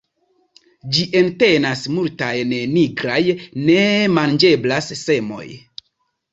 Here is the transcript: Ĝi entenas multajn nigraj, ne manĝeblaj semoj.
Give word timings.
Ĝi 0.95 1.03
entenas 1.19 1.83
multajn 1.99 2.57
nigraj, 2.79 3.21
ne 3.69 3.79
manĝeblaj 4.17 4.83
semoj. 5.05 5.47